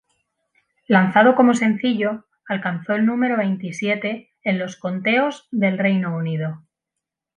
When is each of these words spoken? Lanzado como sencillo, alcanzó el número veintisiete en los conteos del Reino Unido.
Lanzado 0.87 1.35
como 1.35 1.53
sencillo, 1.53 2.25
alcanzó 2.47 2.93
el 2.95 3.05
número 3.05 3.37
veintisiete 3.37 4.31
en 4.41 4.57
los 4.57 4.75
conteos 4.75 5.47
del 5.51 5.77
Reino 5.77 6.15
Unido. 6.17 6.63